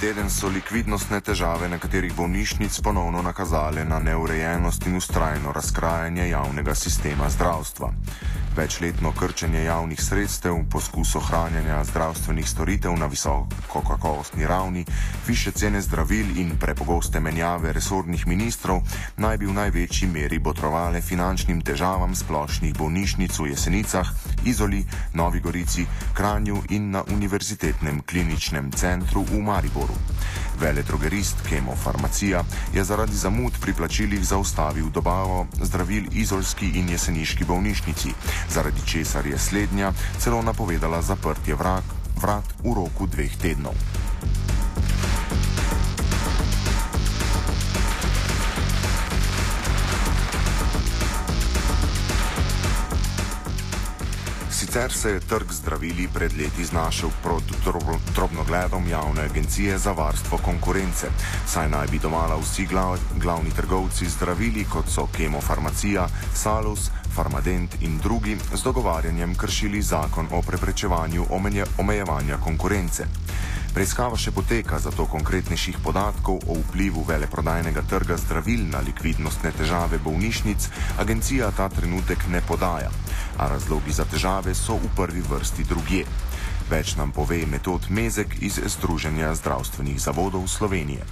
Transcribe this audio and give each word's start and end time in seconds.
teden 0.00 0.30
so 0.30 0.48
likvidnostne 0.48 1.18
težave 1.20 1.68
nekaterih 1.68 2.12
bolnišnic 2.14 2.80
ponovno 2.80 3.22
nakazale 3.22 3.84
na 3.84 3.98
neurejenost 3.98 4.86
in 4.86 4.96
ustrajno 4.96 5.52
razkrajanje 5.52 6.28
javnega 6.28 6.74
sistema 6.74 7.30
zdravstva. 7.30 7.92
Večletno 8.56 9.12
krčenje 9.12 9.64
javnih 9.64 10.02
sredstev, 10.02 10.54
poskus 10.70 11.14
ohranjanja 11.16 11.84
zdravstvenih 11.84 12.48
storitev 12.48 12.92
na 12.98 13.06
visoko 13.06 13.82
kakovostni 13.88 14.46
ravni, 14.46 14.84
više 15.26 15.50
cene 15.50 15.80
zdravil 15.80 16.38
in 16.38 16.50
prepogoste 16.60 17.20
menjave 17.20 17.72
resornih 17.72 18.26
ministrov 18.26 18.80
naj 19.16 19.38
bi 19.38 19.46
v 19.46 19.52
največji 19.52 20.08
meri 20.08 20.38
botrovale 20.38 21.00
finančnim 21.00 21.60
težavam 21.60 22.14
splošnih 22.14 22.74
bolnišnic 22.78 23.38
v 23.38 23.46
Jesenicah, 23.46 24.08
Izoli, 24.44 24.84
Novi 25.14 25.40
Gorici, 25.40 25.86
Kranju 26.14 26.62
in 26.68 26.90
na 26.90 27.04
Univerzitetnem 27.12 28.02
kliničnem 28.02 28.72
centru 28.72 29.22
v 29.22 29.40
Mariboru. 29.40 29.94
Veledrogerist 30.60 31.36
Kemofarmacija 31.48 32.44
je 32.74 32.84
zaradi 32.84 33.16
zamud 33.16 33.52
pri 33.60 33.72
plačilih 33.74 34.24
zaustavil 34.24 34.90
dobavo 34.90 35.46
zdravil 35.62 36.04
Izolski 36.12 36.66
in 36.74 36.88
Jeseniški 36.88 37.44
bolnišnici 37.44 38.12
zaradi 38.50 38.86
česar 38.86 39.26
je 39.26 39.38
slednja 39.38 39.92
celo 40.18 40.42
napovedala 40.42 41.02
zaprtje 41.02 41.54
vrat, 41.54 41.84
vrat 42.22 42.44
v 42.64 42.74
roku 42.74 43.06
dveh 43.06 43.36
tednov. 43.36 43.74
Sicer 54.78 54.92
se 54.92 55.10
je 55.10 55.20
trg 55.20 55.52
zdravili 55.52 56.08
pred 56.14 56.32
leti 56.38 56.64
znašel 56.64 57.10
pod 57.22 57.42
drobnogledom 58.14 58.88
javne 58.88 59.22
agencije 59.22 59.78
za 59.78 59.92
varstvo 59.92 60.38
konkurence, 60.38 61.06
saj 61.46 61.68
naj 61.68 61.86
bi 61.86 61.98
domala 61.98 62.36
vsi 62.36 62.66
glav, 62.66 62.98
glavni 63.16 63.50
trgovci 63.50 64.06
zdravili, 64.06 64.64
kot 64.64 64.84
so 64.88 65.08
kemofarmacija, 65.16 66.06
salus, 66.34 66.90
farmadent 67.14 67.74
in 67.80 67.98
drugi, 67.98 68.36
z 68.54 68.62
dogovarjanjem 68.62 69.34
kršili 69.34 69.82
zakon 69.82 70.28
o 70.32 70.42
preprečevanju 70.42 71.26
omejevanja 71.78 72.38
konkurence. 72.44 73.06
Preiskava 73.78 74.16
še 74.18 74.32
poteka, 74.34 74.80
zato 74.82 75.04
konkretnejših 75.06 75.76
podatkov 75.84 76.42
o 76.50 76.56
vplivu 76.58 77.04
veleprodajnega 77.06 77.84
trga 77.86 78.16
zdravil 78.18 78.64
na 78.72 78.80
likvidnostne 78.82 79.52
težave 79.54 80.00
bolnišnic 80.02 80.64
agencija 80.98 81.52
ta 81.54 81.68
trenutek 81.70 82.24
ne 82.26 82.40
podaja, 82.42 82.90
a 83.38 83.46
razlogi 83.46 83.94
za 83.94 84.02
težave 84.02 84.50
so 84.58 84.74
v 84.82 84.90
prvi 84.98 85.22
vrsti 85.22 85.62
drugje. 85.70 86.02
Več 86.66 86.96
nam 86.98 87.14
pove 87.14 87.38
metod 87.46 87.86
Mezek 87.86 88.34
iz 88.42 88.58
Združenja 88.58 89.30
zdravstvenih 89.38 90.00
zavodov 90.02 90.50
Slovenije. 90.50 91.06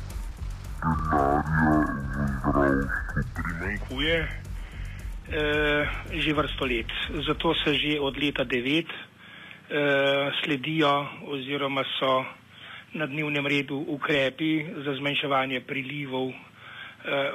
Primankuje 3.38 4.16
eh, 4.18 5.86
že 6.18 6.34
vrsto 6.34 6.66
let. 6.66 6.90
Zato 7.30 7.54
se 7.62 7.78
že 7.78 8.02
od 8.02 8.18
leta 8.18 8.42
9 8.42 8.58
eh, 8.58 10.34
sledijo 10.42 11.06
oziroma 11.30 11.86
so 11.94 12.26
na 12.96 13.06
dnevnem 13.06 13.46
redu 13.46 13.76
ukrepi 13.76 14.64
za 14.84 14.94
zmanjševanje 14.96 15.60
prilivov 15.60 16.32
eh, 16.32 16.36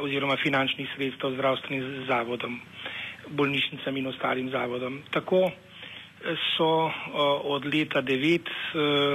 oziroma 0.02 0.38
finančnih 0.42 0.90
sredstev 0.96 1.36
zdravstvenim 1.38 2.06
zavodom, 2.10 2.58
bolnišnicam 3.30 3.98
in 3.98 4.08
ostalim 4.10 4.50
zavodom. 4.50 5.02
Tako 5.14 5.44
eh, 5.46 5.54
so 6.58 6.70
eh, 6.88 6.94
od 7.46 7.66
leta 7.66 8.02
9 8.02 8.10
eh, 8.10 8.50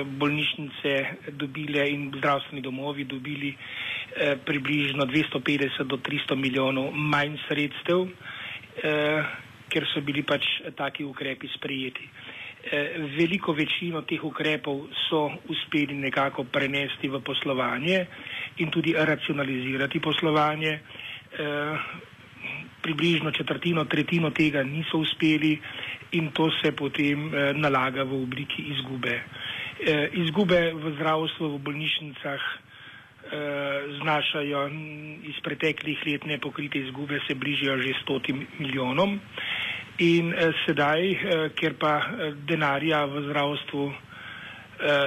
bolnišnice 0.07 0.95
dobile 1.35 1.89
in 1.91 2.13
zdravstveni 2.17 2.63
domovi 2.63 3.05
dobili 3.05 3.51
eh, 3.51 4.37
približno 4.47 5.05
250 5.05 5.83
do 5.85 5.97
300 5.99 6.35
milijonov 6.37 6.93
manj 6.95 7.37
sredstev, 7.49 8.07
eh, 8.07 9.23
ker 9.69 9.83
so 9.93 10.01
bili 10.01 10.23
pač 10.23 10.47
taki 10.79 11.05
ukrepi 11.05 11.51
sprejeti. 11.59 12.07
Eh, 12.67 12.99
veliko 13.15 13.53
večino 13.55 14.01
teh 14.03 14.19
ukrepov 14.27 14.89
so 15.07 15.31
uspeli 15.47 15.95
nekako 15.95 16.51
prenesti 16.51 17.07
v 17.07 17.21
poslovanje 17.23 18.07
in 18.59 18.75
tudi 18.75 18.91
racionalizirati 18.91 20.01
poslovanje. 20.03 20.73
Eh, 20.75 21.77
približno 22.83 23.31
četrtino, 23.31 23.85
tretjino 23.85 24.31
tega 24.31 24.65
niso 24.67 24.99
uspeli 24.99 25.55
in 26.19 26.31
to 26.35 26.51
se 26.59 26.73
potem 26.73 27.31
eh, 27.31 27.53
nalaga 27.55 28.03
v 28.03 28.19
obliki 28.23 28.63
izgube. 28.75 29.23
Izgube 30.13 30.73
v 30.73 30.95
zdravstvu, 30.97 31.53
v 31.53 31.59
bolnišnicah 31.61 32.41
znašajo 34.01 34.61
iz 35.29 35.37
preteklih 35.45 36.01
let 36.07 36.25
nepokrite 36.25 36.79
izgube, 36.79 37.21
se 37.29 37.35
bližajo 37.35 37.83
že 37.83 37.93
stotim 38.01 38.47
milijonom. 38.59 39.21
In 39.99 40.33
eh, 40.33 40.53
sedaj, 40.67 41.01
eh, 41.09 41.19
ker 41.57 41.73
pa 41.81 41.95
eh, 42.21 42.35
denarja 42.45 43.07
v 43.09 43.23
zdravstvu 43.31 43.85
eh, 43.89 43.97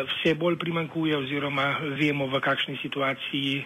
vse 0.02 0.34
bolj 0.34 0.58
primankuje 0.58 1.14
oziroma 1.14 1.68
vemo, 1.94 2.26
v 2.26 2.42
kakšni 2.42 2.74
situaciji 2.82 3.62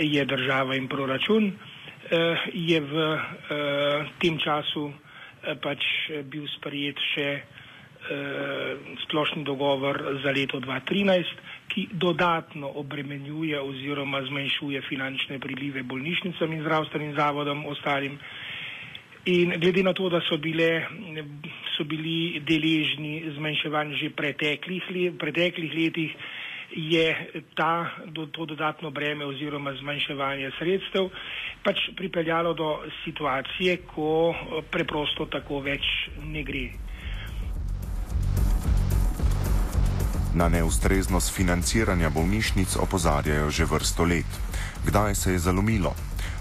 je 0.00 0.24
država 0.24 0.72
in 0.74 0.88
proračun, 0.88 1.52
eh, 2.08 2.48
je 2.48 2.80
v 2.80 2.94
eh, 2.96 3.18
tem 4.18 4.38
času 4.40 4.88
eh, 4.88 5.52
pač 5.60 5.84
bil 6.24 6.48
sprejet 6.56 6.96
še 7.12 7.28
eh, 7.28 8.72
splošni 9.04 9.44
dogovor 9.44 9.94
za 10.24 10.32
leto 10.32 10.60
2013, 10.60 11.28
ki 11.68 11.88
dodatno 11.92 12.72
obremenjuje 12.74 13.60
oziroma 13.60 14.24
zmanjšuje 14.24 14.80
finančne 14.82 15.36
prilive 15.38 15.82
bolnišnicam 15.84 16.52
in 16.52 16.64
zdravstvenim 16.64 17.12
zavodom 17.16 17.66
ostalim. 17.66 18.16
In 19.24 19.54
glede 19.56 19.82
na 19.82 19.92
to, 19.92 20.08
da 20.12 20.20
so, 20.28 20.36
bile, 20.36 20.84
so 21.76 21.84
bili 21.88 22.42
deležni 22.44 23.22
zmanjševanj 23.36 23.94
že 23.96 24.10
preteklih, 24.12 24.84
let, 24.90 25.18
preteklih 25.18 25.72
letih, 25.72 26.12
je 26.74 27.32
ta, 27.54 27.90
do, 28.06 28.26
to 28.26 28.44
dodatno 28.44 28.90
breme 28.90 29.24
oziroma 29.24 29.72
zmanjševanje 29.80 30.50
sredstev 30.58 31.08
pač 31.64 31.88
pripeljalo 31.96 32.52
do 32.54 32.70
situacije, 33.04 33.76
ko 33.88 34.34
preprosto 34.70 35.26
tako 35.26 35.60
več 35.64 35.88
ne 36.24 36.42
gre. 36.44 36.66
Na 40.34 40.48
neustreznost 40.48 41.32
financiranja 41.32 42.10
bolnišnic 42.10 42.76
opozarjajo 42.76 43.50
že 43.50 43.64
vrsto 43.64 44.04
let. 44.04 44.28
Kdaj 44.84 45.14
se 45.14 45.32
je 45.32 45.38
zalomilo? 45.38 45.94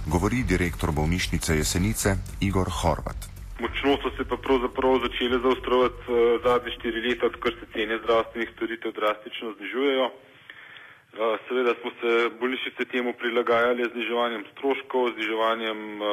Govori 0.07 0.43
direktor 0.43 0.91
bolnišnice 0.91 1.55
Jesenice 1.55 2.09
Igor 2.41 2.69
Horvat. 2.79 3.19
Močno 3.59 3.97
so 4.01 4.09
se 4.17 4.23
pa 4.29 4.37
pravzaprav 4.37 4.99
začele 5.05 5.39
zaostrovati 5.39 6.01
uh, 6.07 6.41
zadnje 6.45 6.71
štiri 6.75 7.01
leta, 7.07 7.25
odkar 7.25 7.53
se 7.59 7.65
cene 7.73 7.97
zdravstvenih 8.03 8.49
storitev 8.55 8.91
drastično 8.91 9.53
znižujejo. 9.57 10.05
Uh, 10.05 11.37
seveda 11.47 11.73
smo 11.81 11.91
se 11.99 12.29
bolnišnice 12.39 12.85
temu 12.91 13.13
prilagajali 13.13 13.83
z 13.83 13.93
zniževanjem 13.93 14.43
stroškov, 14.51 15.13
zniževanjem 15.15 15.79
uh, 16.01 16.07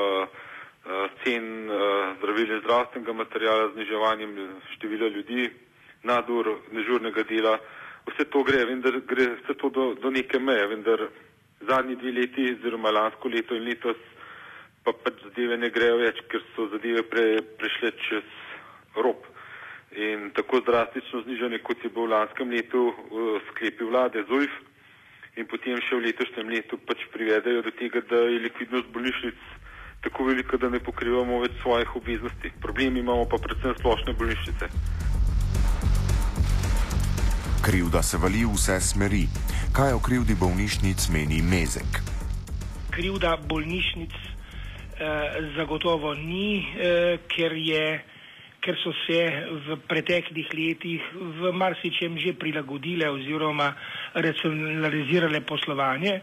cen 1.24 1.44
zdravil 2.18 2.52
in 2.54 2.60
zdravstvenega 2.62 3.12
materijala, 3.12 3.72
zniževanjem 3.74 4.30
števila 4.74 5.08
ljudi, 5.08 5.50
nadur, 6.02 6.56
nežurnega 6.72 7.22
dela. 7.28 7.58
Vse 8.08 8.24
to 8.32 8.42
gre, 8.42 8.64
vendar 8.64 8.96
gre 9.06 9.26
vse 9.42 9.54
to 9.60 9.68
do, 9.68 9.94
do 10.02 10.10
neke 10.10 10.38
meje, 10.38 10.66
vendar 10.66 11.04
zadnji 11.70 11.97
dve 11.97 12.12
leti, 12.19 12.47
oziroma 12.56 12.91
lansko 12.91 13.28
leto 13.28 13.54
in 13.54 13.66
letos, 13.69 13.98
pa 14.84 14.92
pač 15.04 15.20
zadeve 15.25 15.58
ne 15.60 15.70
grejo 15.70 16.00
več, 16.00 16.22
ker 16.31 16.42
so 16.54 16.69
zadeve 16.72 17.04
pre, 17.10 17.26
prešle 17.60 17.92
čez 18.06 18.39
rob. 18.97 19.27
In 19.91 20.30
tako 20.36 20.60
drastično 20.66 21.24
znižanje, 21.27 21.59
kot 21.66 21.83
je 21.84 21.91
bilo 21.91 22.06
v 22.06 22.15
lanskem 22.15 22.53
letu 22.54 22.83
v 23.10 23.41
sklepi 23.50 23.89
vlade 23.91 24.22
ZUIF 24.28 24.53
in 25.39 25.47
potem 25.50 25.78
še 25.83 25.98
v 25.98 26.04
letošnjem 26.06 26.53
letu 26.53 26.78
pač 26.86 27.03
privedajo 27.15 27.65
do 27.66 27.74
tega, 27.78 28.03
da 28.10 28.22
je 28.30 28.39
likvidnost 28.47 28.91
bolnišnic 28.94 29.42
tako 30.06 30.30
velika, 30.30 30.56
da 30.56 30.71
ne 30.71 30.80
pokrivamo 30.80 31.42
več 31.42 31.59
svojih 31.62 31.97
obveznosti. 31.97 32.54
Problem 32.62 32.97
imamo 32.97 33.28
pa 33.28 33.42
predvsem 33.42 33.77
splošne 33.83 34.16
bolnišnice. 34.16 34.99
Krivda 37.60 38.01
se 38.03 38.16
vali 38.16 38.41
v 38.41 38.54
vse 38.57 38.80
smeri. 38.80 39.27
Kaj 39.77 39.92
o 39.92 40.01
krivdi 40.01 40.33
bolnišnic 40.33 40.97
meni 41.12 41.42
Mezek? 41.45 42.01
Krivda 42.89 43.36
bolnišnic 43.36 44.15
eh, 44.16 45.53
zagotovo 45.57 46.15
ni, 46.15 46.65
eh, 46.65 47.21
ker, 47.28 47.53
je, 47.53 48.01
ker 48.65 48.80
so 48.80 48.95
se 49.04 49.21
v 49.68 49.77
preteklih 49.84 50.48
letih 50.57 51.04
v 51.12 51.53
marsičem 51.53 52.16
že 52.16 52.33
prilagodile 52.33 53.12
oziroma 53.12 53.74
racionalizirale 54.15 55.45
poslovanje. 55.45 56.21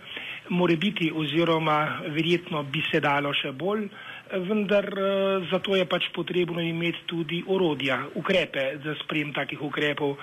More 0.50 0.76
biti 0.76 1.12
oziroma 1.14 2.02
verjetno 2.18 2.64
bi 2.64 2.82
se 2.90 2.98
dalo 2.98 3.30
še 3.38 3.54
bolj. 3.54 3.86
Eh, 3.86 4.17
vendar 4.32 4.86
eh, 4.86 5.48
zato 5.52 5.76
je 5.76 5.86
pač 5.86 6.10
potrebno 6.16 6.62
imeti 6.62 7.06
tudi 7.06 7.44
orodja, 7.48 8.08
ukrepe 8.16 8.80
za 8.84 8.96
sprejem 9.04 9.34
takih 9.34 9.62
ukrepov. 9.62 10.18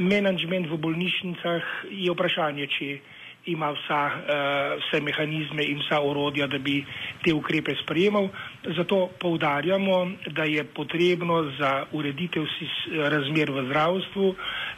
Management 0.00 0.68
v 0.68 0.76
bolnišnicah 0.76 1.62
je 1.90 2.10
vprašanje, 2.12 2.66
če 2.66 2.90
ima 3.46 3.70
vsa, 3.70 4.00
uh, 4.10 4.74
vse 4.82 4.98
mehanizme 5.06 5.62
in 5.62 5.78
vsa 5.78 6.00
orodja, 6.02 6.48
da 6.50 6.58
bi 6.58 6.80
te 7.22 7.30
ukrepe 7.34 7.76
sprejemal. 7.82 8.26
Zato 8.76 9.06
poudarjamo, 9.22 10.10
da 10.34 10.44
je 10.44 10.64
potrebno 10.64 11.44
za 11.58 11.86
ureditev 11.92 12.42
razmer 13.06 13.50
v 13.50 13.68
zdravstvu 13.70 14.34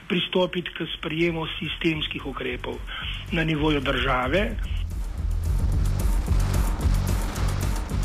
pristopiti 0.09 0.69
k 0.77 0.85
sprejemu 0.99 1.47
sistemskih 1.59 2.27
ukrepov 2.27 2.77
na 3.33 3.45
nivoju 3.45 3.81
države. 3.81 4.51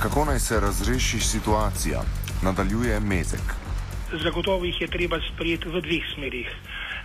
Kako 0.03 0.25
naj 0.25 0.39
se 0.39 0.59
razreši 0.59 1.19
situacija? 1.19 1.99
Nadaljuje 2.43 2.99
Mezek. 2.99 3.47
Zagotovo 4.23 4.65
jih 4.65 4.81
je 4.81 4.87
treba 4.87 5.19
sprejeti 5.33 5.69
v 5.69 5.81
dveh 5.81 6.03
smerih 6.15 6.49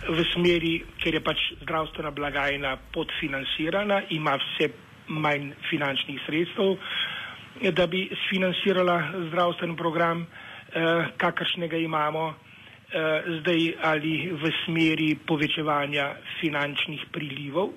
v 0.07 0.23
smeri, 0.33 0.73
ker 0.99 1.15
je 1.15 1.21
pač 1.23 1.39
zdravstvena 1.63 2.11
blagajna 2.15 2.77
podfinancirana, 2.93 4.01
ima 4.15 4.37
vse 4.39 4.71
manj 5.07 5.51
finančnih 5.69 6.19
sredstev, 6.25 6.77
da 7.75 7.87
bi 7.87 8.07
sfinancirala 8.25 9.27
zdravstven 9.29 9.75
program, 9.75 10.23
eh, 10.23 11.11
kakršnega 11.17 11.77
imamo 11.77 12.29
eh, 12.29 13.23
zdaj 13.39 13.73
ali 13.83 14.31
v 14.31 14.51
smeri 14.65 15.15
povečevanja 15.27 16.15
finančnih 16.41 17.05
prilivov, 17.11 17.69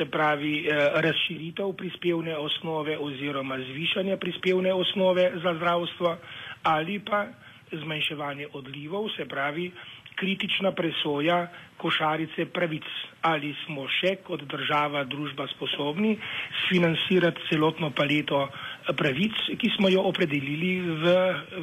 se 0.00 0.06
pravi 0.06 0.66
eh, 0.66 0.90
razširitev 0.94 1.72
prispevne 1.76 2.36
osnove 2.36 2.98
oziroma 2.98 3.58
zvišanje 3.58 4.16
prispevne 4.16 4.72
osnove 4.72 5.30
za 5.42 5.54
zdravstvo 5.54 6.16
ali 6.62 6.98
pa 6.98 7.26
zmanjševanje 7.72 8.46
odlivov, 8.52 9.08
se 9.16 9.24
pravi 9.24 9.70
kritična 10.14 10.72
presoja 10.72 11.46
košarice 11.76 12.46
pravic. 12.46 12.84
Ali 13.22 13.54
smo 13.64 13.86
še 13.88 14.16
kot 14.24 14.42
država, 14.48 15.04
družba 15.04 15.46
sposobni 15.52 16.16
sfinancirati 16.64 17.46
celotno 17.50 17.90
paleto 17.90 18.48
pravic, 18.96 19.36
ki 19.60 19.72
smo 19.76 19.88
jo 19.88 20.04
opredelili 20.08 20.74
v, 21.04 21.16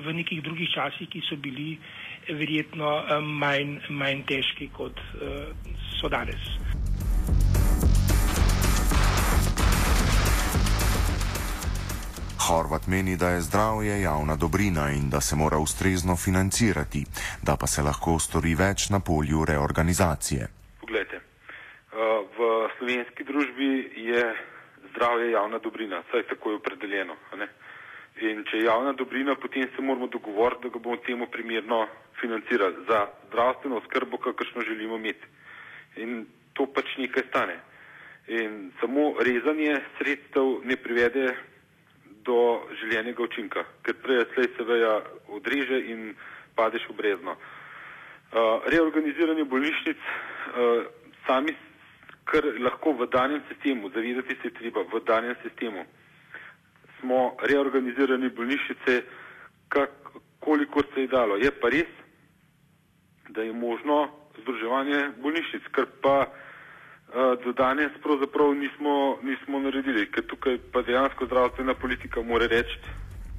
v 0.06 0.18
nekih 0.22 0.42
drugih 0.46 0.70
časih, 0.74 1.10
ki 1.10 1.22
so 1.30 1.38
bili 1.38 1.78
verjetno 2.30 2.98
eh, 3.02 3.22
manj, 3.22 3.80
manj 3.90 4.26
težki 4.30 4.70
kot 4.74 5.02
so 5.98 6.10
danes. 6.10 6.77
Horvat 12.48 12.88
meni, 12.88 13.18
da 13.18 13.30
je 13.30 13.42
zdravje 13.42 14.02
javna 14.02 14.36
dobrina 14.36 14.90
in 14.92 15.10
da 15.10 15.20
se 15.22 15.36
mora 15.36 15.58
ustrezno 15.58 16.16
financirati, 16.16 17.02
da 17.44 17.58
pa 17.60 17.68
se 17.68 17.82
lahko 17.82 18.20
stori 18.20 18.54
več 18.56 18.90
na 18.90 19.00
polju 19.00 19.44
reorganizacije. 19.50 20.48
Poglejte, 20.80 21.18
eh, 21.18 21.24
v 22.38 22.70
slovenski 22.78 23.24
družbi 23.24 23.92
je 24.12 24.24
zdravje 24.92 25.32
javna 25.32 25.60
dobrina, 25.60 26.00
saj 26.12 26.24
tako 26.24 26.52
je 26.52 26.56
opredeljeno. 26.56 27.16
In 28.22 28.44
če 28.50 28.58
je 28.58 28.64
javna 28.64 28.94
dobrina, 28.94 29.36
potem 29.36 29.68
se 29.76 29.82
moramo 29.82 30.08
dogovoriti, 30.08 30.62
da 30.64 30.70
ga 30.70 30.80
bomo 30.80 30.98
temu 30.98 31.28
primerno 31.28 31.88
financirali 32.22 32.76
za 32.88 33.08
zdravstveno 33.28 33.82
skrbo, 33.90 34.18
kakršno 34.18 34.62
želimo 34.62 34.96
imeti. 34.96 35.28
In 35.98 36.26
to 36.54 36.66
pač 36.66 36.96
nekaj 36.98 37.24
stane. 37.30 37.60
In 38.28 38.72
samo 38.80 39.14
rezanje 39.20 39.82
sredstev 39.98 40.64
ne 40.64 40.76
privede 40.76 41.36
do 42.28 42.40
željenega 42.80 43.24
učinka, 43.24 43.64
ker 43.84 43.96
prej 44.04 44.26
slej 44.34 44.50
se 44.58 44.64
veja 44.68 44.96
odreže 45.32 45.80
in 45.94 46.12
padeš 46.56 46.84
v 46.90 46.98
brezno. 47.00 47.38
Uh, 47.38 48.60
reorganiziranje 48.68 49.46
bolnišnic 49.48 49.98
uh, 49.98 50.84
sami, 51.28 51.56
kar 52.28 52.44
lahko 52.60 52.92
v 53.00 53.08
danem 53.08 53.42
sistemu, 53.48 53.90
zavedati 53.96 54.36
se 54.42 54.52
treba, 54.60 54.84
v 54.92 55.00
danem 55.08 55.36
sistemu 55.44 55.86
smo 57.00 57.38
reorganizirani 57.44 58.30
bolnišnice, 58.30 59.02
kak, 59.70 59.92
koliko 60.40 60.84
se 60.94 61.02
je 61.02 61.08
dalo. 61.08 61.38
Je 61.38 61.52
pa 61.62 61.70
res, 61.70 61.92
da 63.30 63.42
je 63.42 63.54
možno 63.54 64.10
združevanje 64.42 65.12
bolnišnic, 65.24 65.72
kar 65.72 65.88
pa 66.02 66.28
do 67.14 67.52
danes 67.54 67.92
pravzaprav 68.04 68.54
nismo, 68.54 69.18
nismo 69.24 69.60
naredili, 69.60 70.12
ker 70.12 70.24
tukaj 70.28 70.58
pa 70.72 70.82
dejansko 70.82 71.26
zdravstvena 71.26 71.74
politika 71.74 72.22
more 72.22 72.48
reči, 72.48 72.80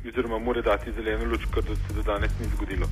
oziroma 0.08 0.38
more 0.38 0.62
dati 0.62 0.92
zeleno 0.92 1.24
luč, 1.30 1.44
kar 1.54 1.62
se 1.62 1.94
do 1.94 2.02
danes 2.02 2.32
ni 2.40 2.46
zgodilo. 2.56 2.86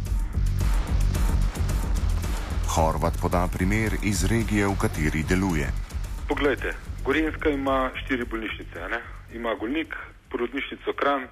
Horvat 2.75 3.15
poda 3.23 3.49
primer 3.53 3.97
iz 4.03 4.25
regije, 4.29 4.67
v 4.67 4.77
kateri 4.81 5.23
deluje. 5.29 5.69
Poglejte, 6.29 6.75
Gorenska 7.05 7.51
ima 7.51 7.91
štiri 7.95 8.25
bolnišnice. 8.25 8.89
Ne? 8.91 9.01
Ima 9.35 9.55
Golnik, 9.55 9.95
porodnišnico 10.31 10.93
Kran, 10.93 11.23
uh, 11.23 11.31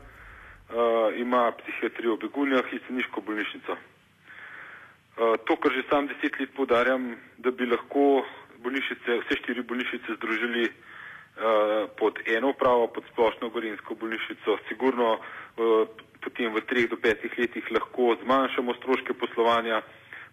ima 1.17 1.53
psihiatrijo 1.59 2.15
v 2.15 2.19
Begunjah 2.23 2.73
in 2.73 2.81
Seniško 2.87 3.21
bolnišnico. 3.21 3.73
Uh, 3.75 5.37
to, 5.45 5.57
kar 5.57 5.73
že 5.73 5.83
sam 5.91 6.07
deset 6.07 6.41
let 6.41 6.55
podarjam, 6.57 7.17
da 7.39 7.51
bi 7.51 7.67
lahko 7.67 8.25
bolnišnice, 8.65 9.19
vse 9.23 9.39
štiri 9.43 9.63
bolnišnice 9.63 10.17
združili 10.17 10.65
uh, 10.69 11.91
pod 11.99 12.19
eno 12.27 12.51
upravo, 12.55 12.89
pod 12.95 13.05
splošno 13.13 13.51
gorinsko 13.55 13.95
bolnišnico. 13.95 14.59
Sigurno 14.69 15.19
uh, 15.19 15.87
potem 16.25 16.55
v 16.55 16.65
treh 16.69 16.89
do 16.89 16.97
petih 16.97 17.33
letih 17.39 17.71
lahko 17.71 18.17
zmanjšamo 18.25 18.75
stroške 18.81 19.15
poslovanja, 19.21 19.83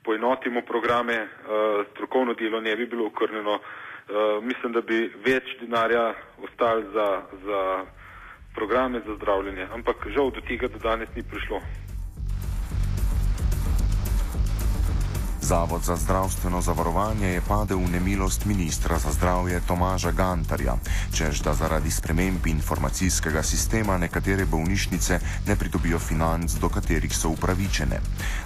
poenotimo 0.04 0.64
programe, 0.64 1.18
uh, 1.28 1.86
strokovno 1.92 2.34
delo 2.34 2.62
ne 2.62 2.76
bi 2.76 2.86
bilo 2.86 3.12
okrnjeno. 3.12 3.60
Uh, 3.60 4.44
mislim, 4.44 4.74
da 4.74 4.82
bi 4.82 5.12
več 5.26 5.56
denarja 5.62 6.14
ostali 6.44 6.88
za, 6.94 7.10
za 7.46 7.62
programe 8.56 9.00
za 9.06 9.16
zdravljenje, 9.16 9.68
ampak 9.74 10.08
žal 10.16 10.32
do 10.32 10.42
tega 10.48 10.68
do 10.68 10.80
danes 10.80 11.10
ni 11.16 11.24
prišlo. 11.24 11.62
Zavod 15.52 15.84
za 15.84 15.96
zdravstveno 15.96 16.62
zavarovanje 16.62 17.28
je 17.28 17.42
padel 17.48 17.78
v 17.78 17.92
nemilost 17.92 18.46
ministra 18.46 18.96
za 19.00 19.12
zdravje 19.12 19.60
Tomaža 19.68 20.12
Gantarja, 20.12 20.78
čež 21.12 21.44
da 21.44 21.52
zaradi 21.54 21.92
sprememb 21.92 22.48
informacijskega 22.48 23.44
sistema 23.44 23.98
nekatere 23.98 24.46
bolnišnice 24.46 25.20
ne 25.48 25.56
pridobijo 25.56 26.00
financ, 26.00 26.56
do 26.56 26.70
katerih 26.70 27.12
so 27.12 27.36
upravičene. 27.36 28.00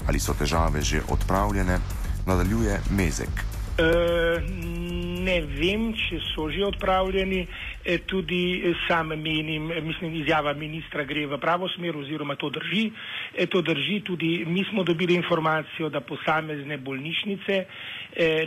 Ali 0.08 0.20
so 0.20 0.34
težave 0.34 0.82
že 0.82 1.06
odpravljene, 1.10 1.78
nadaljuje 2.26 2.82
Mezek. 2.90 3.46
Uh, 3.78 4.85
ne 5.26 5.40
vem, 5.58 5.90
če 5.98 6.20
so 6.32 6.46
že 6.54 6.64
odpravljeni. 6.66 7.42
E, 7.86 7.98
tudi 8.02 8.40
sam 8.88 9.12
menim, 9.14 9.68
mislim, 9.86 10.16
izjava 10.22 10.54
ministra 10.54 11.04
gre 11.04 11.26
v 11.28 11.38
pravo 11.38 11.70
smer 11.70 11.98
oziroma 11.98 12.36
to 12.36 12.50
drži. 12.50 12.86
E, 13.34 13.46
to 13.48 13.62
drži 13.62 14.00
tudi, 14.02 14.32
mi 14.46 14.64
smo 14.70 14.84
dobili 14.84 15.14
informacijo, 15.16 15.90
da 15.90 16.02
posamezne 16.02 16.78
bolnišnice 16.80 17.56
e, 17.58 17.66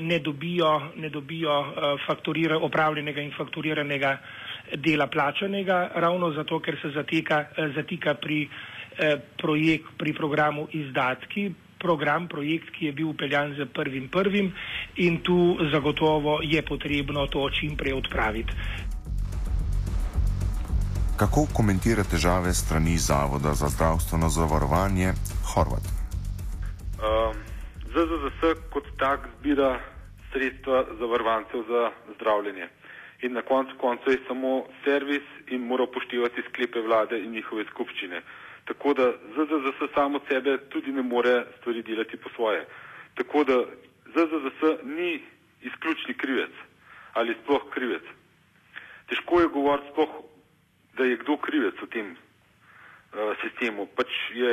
ne 0.00 0.18
dobijo, 0.20 0.72
ne 0.96 1.10
dobijo 1.10 1.54
opravljenega 2.62 3.22
in 3.22 3.32
fakturiranega 3.36 4.16
dela 4.76 5.06
plačanega, 5.08 5.78
ravno 5.96 6.32
zato, 6.32 6.58
ker 6.60 6.76
se 6.82 6.90
zatika, 6.90 7.44
zatika 7.74 8.14
pri, 8.14 8.42
projekt, 9.38 9.94
pri 9.96 10.12
programu 10.12 10.66
izdatki 10.74 11.46
program, 11.78 12.28
projekt, 12.28 12.70
ki 12.70 12.86
je 12.86 12.92
bil 12.92 13.08
upeljan 13.08 13.54
z 13.54 13.66
prvim 13.74 14.08
prvim 14.08 14.52
in 14.96 15.20
tu 15.22 15.56
zagotovo 15.72 16.38
je 16.42 16.62
potrebno 16.62 17.26
to 17.26 17.50
čim 17.50 17.76
prej 17.76 17.92
odpraviti. 17.92 18.52
Kako 21.18 21.46
komentira 21.52 22.04
težave 22.04 22.54
strani 22.54 22.98
Zavoda 22.98 23.54
za 23.54 23.68
zdravstveno 23.68 24.28
zavarovanje 24.28 25.12
Horvat? 25.50 25.82
Um, 27.02 27.34
ZZZS 27.90 28.70
kot 28.70 28.86
tak 28.98 29.26
zbira 29.38 29.80
sredstva 30.32 30.84
zavarovancev 30.98 31.64
za 31.68 31.90
zdravljenje. 32.14 32.68
In 33.22 33.32
na 33.32 33.42
koncu 33.42 33.74
konca 33.80 34.10
je 34.10 34.18
samo 34.28 34.64
servis 34.84 35.26
in 35.50 35.66
mora 35.66 35.84
upoštevati 35.84 36.42
sklepe 36.48 36.80
vlade 36.80 37.18
in 37.18 37.32
njihove 37.32 37.64
skupščine. 37.70 38.22
Tako 38.68 38.94
da 38.94 39.12
ZZZS 39.34 39.94
samo 39.94 40.20
sebe 40.28 40.58
tudi 40.68 40.92
ne 40.92 41.02
more 41.02 41.44
stvari 41.58 41.82
delati 41.82 42.16
po 42.16 42.28
svoje. 42.36 42.66
Tako 43.14 43.44
da 43.44 43.56
ZZZS 44.14 44.60
ni 44.84 45.22
izključni 45.62 46.14
krivec 46.14 46.50
ali 47.12 47.36
sploh 47.42 47.62
krivec. 47.70 48.02
Težko 49.08 49.40
je 49.40 49.48
govoriti 49.48 49.88
sploh, 49.92 50.08
da 50.96 51.04
je 51.04 51.16
kdo 51.16 51.36
krivec 51.36 51.74
v 51.82 51.86
tem 51.86 52.10
uh, 52.12 53.32
sistemu. 53.42 53.86
Pač 53.96 54.12
je, 54.34 54.52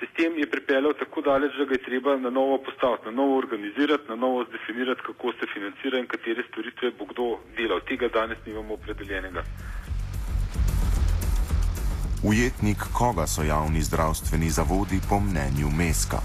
sistem 0.00 0.38
je 0.38 0.50
pripeljal 0.50 0.92
tako 0.98 1.22
daleč, 1.22 1.56
da 1.58 1.64
ga 1.64 1.74
je 1.78 1.86
treba 1.86 2.16
na 2.16 2.30
novo 2.30 2.58
postaviti, 2.58 3.06
na 3.06 3.10
novo 3.10 3.38
organizirati, 3.38 4.08
na 4.08 4.16
novo 4.16 4.44
zdefinirati, 4.44 5.06
kako 5.06 5.32
se 5.32 5.46
financira 5.54 5.98
in 5.98 6.06
katere 6.06 6.42
storitve 6.50 6.90
bo 6.98 7.06
kdo 7.12 7.28
delal. 7.56 7.80
Tega 7.88 8.08
danes 8.08 8.38
nimamo 8.46 8.74
opredeljenega. 8.74 9.44
Ujetnik 12.20 12.76
koga 12.92 13.24
so 13.26 13.42
javni 13.42 13.80
zdravstveni 13.80 14.50
zavodi 14.50 14.98
po 15.08 15.20
mnenju 15.20 15.70
Meska? 15.72 16.18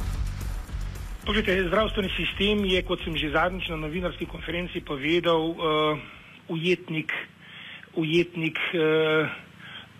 Poglejte, 1.25 1.55
zdravstveni 1.67 2.09
sistem 2.17 2.65
je, 2.67 2.81
kot 2.83 2.99
sem 3.05 3.15
že 3.15 3.31
zadnjič 3.31 3.69
na 3.71 3.77
novinarski 3.79 4.27
konferenci 4.27 4.83
povedal, 4.83 5.55
uh, 5.55 5.95
ujetnik, 6.51 7.15
ujetnik 7.95 8.59
uh, 8.75 9.31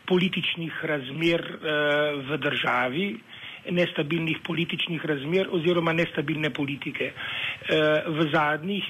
političnih 0.03 0.83
razmer 0.83 1.39
uh, 1.39 1.63
v 2.27 2.41
državi, 2.43 3.07
nestabilnih 3.71 4.43
političnih 4.43 4.99
razmer 4.99 5.47
oziroma 5.47 5.95
nestabilne 5.95 6.51
politike. 6.51 7.13
Uh, 7.15 8.19
v 8.19 8.29
zadnjih 8.35 8.83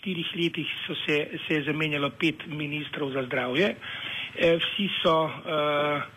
štirih 0.00 0.32
letih 0.40 0.74
se, 1.04 1.16
se 1.44 1.60
je 1.60 1.68
zamenjalo 1.68 2.16
pet 2.16 2.48
ministrov 2.48 3.12
za 3.12 3.28
zdravje. 3.28 3.74
Uh, 3.76 4.56
vsi 4.56 4.88
so 5.04 5.20
uh, 5.28 6.15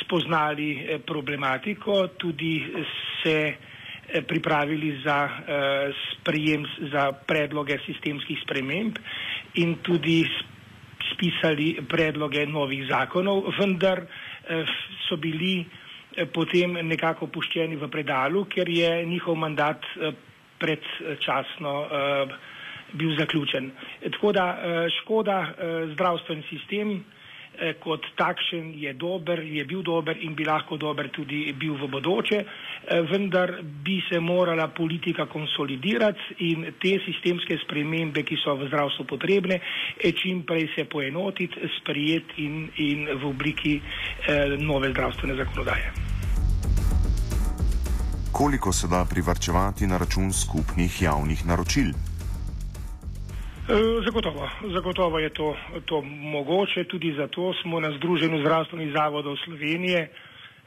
spoznali 0.00 0.68
problematiko, 1.06 1.96
tudi 2.18 2.52
se 3.22 3.38
pripravili 4.28 5.00
za 5.04 5.18
sprejem 6.12 6.62
za 6.92 7.12
predloge 7.26 7.78
sistemskih 7.86 8.38
sprememb 8.42 8.98
in 9.54 9.76
tudi 9.82 10.22
spisali 11.12 11.80
predloge 11.88 12.46
novih 12.46 12.84
zakonov, 12.88 13.48
vendar 13.58 14.04
eh, 14.04 14.64
so 15.08 15.16
bili 15.16 15.64
eh, 15.64 16.26
potem 16.26 16.76
nekako 16.82 17.28
puščeni 17.28 17.76
v 17.76 17.88
predalu, 17.88 18.44
ker 18.46 18.68
je 18.68 18.90
njihov 19.06 19.36
mandat 19.36 19.84
eh, 19.96 20.12
predčasno 20.58 21.72
bil 22.96 23.10
zaključen. 23.18 23.66
Tako 24.06 24.30
da 24.32 24.44
škoda 24.94 25.34
zdravstven 25.92 26.40
sistem, 26.48 26.94
Eh, 26.96 27.15
kot 27.80 28.04
takšen 28.16 28.72
je 28.76 28.92
dober, 28.94 29.40
je 29.42 29.64
bil 29.64 29.82
dober 29.82 30.16
in 30.20 30.34
bi 30.34 30.44
lahko 30.44 30.76
dober 30.76 31.08
tudi 31.10 31.52
bil 31.52 31.74
v 31.74 31.88
bodoče, 31.90 32.38
eh, 32.38 33.02
vendar 33.10 33.62
bi 33.62 34.00
se 34.08 34.20
morala 34.20 34.68
politika 34.68 35.26
konsolidirati 35.26 36.20
in 36.38 36.66
te 36.80 36.98
sistemske 37.04 37.58
spremembe, 37.64 38.22
ki 38.22 38.36
so 38.42 38.56
v 38.56 38.68
zdravstvu 38.68 39.04
potrebne, 39.04 39.60
eh, 39.98 40.12
čim 40.12 40.42
prej 40.42 40.68
se 40.74 40.84
poenotiti, 40.84 41.60
sprijeti 41.80 42.44
in, 42.44 42.68
in 42.76 43.08
v 43.20 43.24
obliki 43.26 43.80
eh, 43.80 44.56
nove 44.58 44.90
zdravstvene 44.90 45.34
zakonodaje. 45.34 45.92
Koliko 48.32 48.72
se 48.72 48.86
da 48.88 49.04
privrčevati 49.04 49.86
na 49.86 49.96
račun 49.96 50.32
skupnih 50.32 51.02
javnih 51.02 51.46
naročil? 51.46 52.15
Eh, 53.68 53.74
zagotovo, 54.04 54.48
zagotovo 54.72 55.18
je 55.18 55.28
to, 55.30 55.56
to 55.84 56.02
mogoče, 56.02 56.84
tudi 56.84 57.14
zato 57.16 57.52
smo 57.62 57.80
na 57.80 57.90
Združenju 57.98 58.38
zdravstvenih 58.40 58.92
zavodov 58.94 59.36
Slovenije 59.36 59.98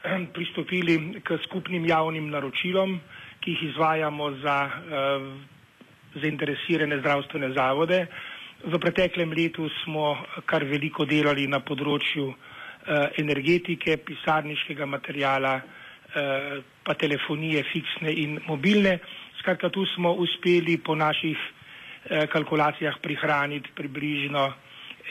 eh, 0.04 0.26
pristopili 0.34 1.20
k 1.24 1.38
skupnim 1.44 1.86
javnim 1.88 2.28
naročilom, 2.28 3.00
ki 3.40 3.50
jih 3.50 3.62
izvajamo 3.70 4.26
za 4.44 4.56
uh, 4.66 4.82
zainteresirane 6.22 6.98
zdravstvene 7.00 7.48
zavode. 7.56 8.02
V 8.64 8.78
preteklem 8.78 9.32
letu 9.32 9.70
smo 9.84 10.10
kar 10.44 10.64
veliko 10.64 11.06
delali 11.08 11.46
na 11.48 11.60
področju 11.60 12.26
uh, 12.28 12.34
energetike, 13.16 13.96
pisarniškega 13.96 14.84
materijala, 14.86 15.54
uh, 15.56 16.60
pa 16.84 16.94
telefonije, 16.94 17.64
fiksne 17.72 18.12
in 18.12 18.36
mobilne. 18.44 18.98
Skratka, 19.40 19.72
tu 19.72 19.86
smo 19.94 20.12
uspeli 20.20 20.76
po 20.76 20.92
naših 20.94 21.40
Eh, 21.40 21.59
kalkulacijah 22.32 22.98
prihraniti 23.02 23.70
približno 23.74 24.52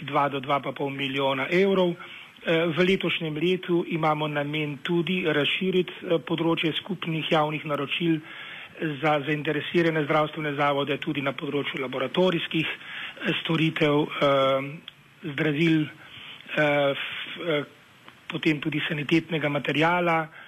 2 0.02 0.30
do 0.30 0.40
2,5 0.40 0.90
milijona 0.90 1.48
evrov. 1.52 1.94
Eh, 2.40 2.66
v 2.68 2.84
letošnjem 2.88 3.36
letu 3.36 3.86
imamo 3.88 4.28
namen 4.28 4.78
tudi 4.84 5.24
razširiti 5.28 5.94
eh, 6.08 6.20
področje 6.24 6.72
skupnih 6.74 7.32
javnih 7.32 7.66
naročil 7.66 8.20
za 9.02 9.18
zainteresirane 9.28 10.06
zdravstvene 10.06 10.54
zavode 10.56 10.96
tudi 11.04 11.20
na 11.22 11.34
področju 11.36 11.82
laboratorijskih 11.84 12.68
storitev, 13.42 14.06
zdravil, 15.34 15.82
potem 18.32 18.62
tudi 18.64 18.80
sanitetnega 18.88 19.52
materijala, 19.52 20.16
Eh, 20.16 20.39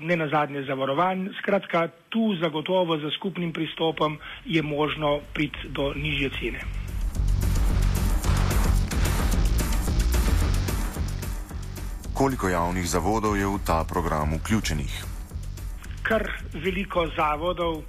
ne 0.00 0.16
na 0.16 0.28
zadnje 0.28 0.62
zavarovanj. 0.62 1.28
Skratka, 1.38 1.88
tu 2.08 2.34
zagotovo 2.40 2.98
za 2.98 3.10
skupnim 3.10 3.52
pristopom 3.52 4.18
je 4.44 4.62
možno 4.62 5.20
priti 5.34 5.68
do 5.68 5.92
nižje 5.94 6.30
cene. 6.30 6.60
Koliko 12.14 12.48
javnih 12.48 12.86
zavodov 12.88 13.36
je 13.38 13.46
v 13.46 13.58
ta 13.66 13.84
program 13.86 14.34
vključenih? 14.34 14.90
Kar 16.02 16.26
veliko 16.50 17.06
zavodov 17.16 17.82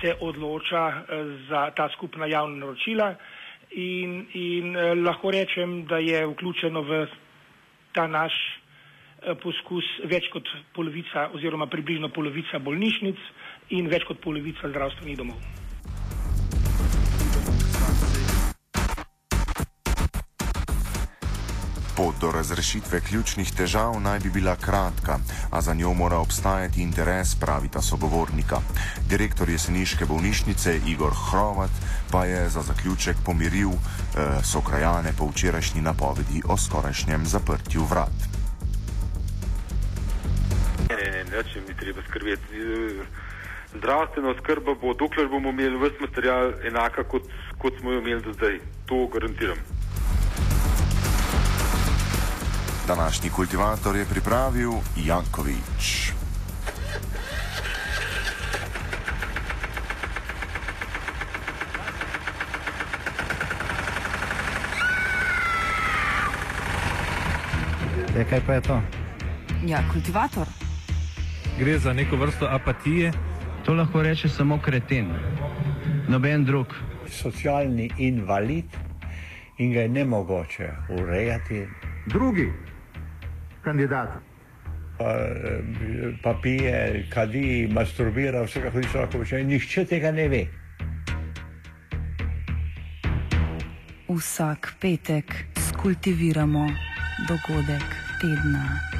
se 0.00 0.14
odloča 0.20 0.88
eh, 0.88 1.02
za 1.48 1.70
ta 1.70 1.88
skupna 1.94 2.26
javna 2.26 2.56
naročila 2.56 3.14
in, 3.70 4.26
in 4.34 4.76
eh, 4.76 4.94
lahko 4.94 5.30
rečem, 5.30 5.84
da 5.86 5.98
je 6.02 6.26
vključeno 6.26 6.82
v 6.82 7.06
ta 7.92 8.06
naš 8.06 8.32
Eh, 8.32 8.59
poskus 9.42 9.86
več 10.10 10.28
kot 10.32 10.48
polovica 10.74 11.28
oziroma 11.34 11.66
približno 11.66 12.08
polovica 12.14 12.58
bolnišnic 12.58 13.18
in 13.76 13.90
več 13.90 14.06
kot 14.08 14.20
polovica 14.24 14.68
zdravstvenih 14.68 15.18
domov. 15.18 15.40
Pot 22.00 22.16
do 22.20 22.30
razrešitve 22.32 23.00
ključnih 23.08 23.50
težav 23.52 23.98
naj 24.00 24.22
bi 24.24 24.30
bila 24.32 24.54
kratka, 24.56 25.18
a 25.52 25.60
za 25.60 25.74
njo 25.74 25.92
mora 25.94 26.16
obstajati 26.16 26.80
interes, 26.82 27.34
pravita 27.40 27.82
sogovornika. 27.82 28.62
Direktor 29.10 29.50
jeseniške 29.50 30.08
bolnišnice 30.08 30.78
Igor 30.88 31.12
Hrovat 31.12 31.70
pa 32.12 32.24
je 32.24 32.48
za 32.48 32.62
zaključek 32.62 33.16
pomiril 33.26 33.76
eh, 33.76 34.40
sokrajane 34.44 35.12
po 35.18 35.28
včerajšnji 35.28 35.82
napovedi 35.82 36.42
o 36.48 36.56
skorajšnjem 36.56 37.26
zaprtju 37.26 37.84
vrat 37.84 38.39
več 41.40 41.56
jim 41.56 41.64
ni 41.68 41.74
treba 41.76 42.02
skrbeti. 42.08 42.64
Zdravstvena 43.70 44.34
oskrba 44.34 44.74
bo, 44.74 44.94
dokler 44.98 45.28
bomo 45.30 45.52
imeli 45.54 45.78
vse 45.78 46.02
material 46.02 46.52
enaka, 46.68 47.04
kot, 47.04 47.28
kot 47.58 47.78
smo 47.80 47.94
jo 47.94 48.02
imeli 48.02 48.20
do 48.24 48.34
zdaj. 48.36 48.60
To 48.90 49.06
garantiram. 49.12 49.58
Današnji 52.86 53.30
kultivator 53.30 53.96
je 53.96 54.04
pripravil 54.04 54.72
Jankovič. 54.96 56.10
Ja, 68.18 68.24
kaj 68.26 68.40
pa 68.46 68.58
je 68.58 68.60
to? 68.66 68.80
Ja, 69.64 69.78
kultivator 69.92 70.50
gre 71.60 71.78
za 71.78 71.92
neko 71.92 72.16
vrsto 72.16 72.46
apatije. 72.50 73.12
To 73.64 73.74
lahko 73.74 74.02
reče 74.02 74.28
samo 74.28 74.58
kreten, 74.58 75.08
noben 76.08 76.44
drug. 76.44 76.66
Socialni 77.08 77.90
invalid 77.98 78.64
in 79.58 79.72
ga 79.72 79.80
je 79.80 79.88
ne 79.88 80.04
mogoče 80.04 80.70
urejati. 80.88 81.66
Drugi 82.06 82.52
kandidat. 83.64 84.08
Pa, 84.98 85.14
pa 86.22 86.34
pije, 86.42 87.06
kadi, 87.12 87.68
masturbira, 87.72 88.42
vse 88.42 88.62
kako 88.62 88.82
se 88.82 88.98
lahko 88.98 89.18
počne. 89.18 89.44
Nihče 89.44 89.84
tega 89.84 90.12
ne 90.12 90.28
ve. 90.28 90.46
Vsak 94.08 94.74
petek 94.80 95.34
skultiviramo 95.56 96.68
dogodek 97.28 97.84
tedna 98.20 98.99